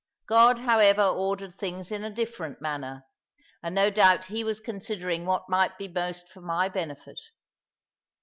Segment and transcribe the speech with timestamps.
[0.25, 3.03] God, however, ordered things in a different manner,
[3.61, 7.19] and no doubt He was considering what might be most for my benefit.